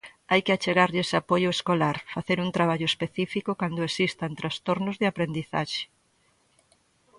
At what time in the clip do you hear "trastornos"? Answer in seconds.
4.39-4.95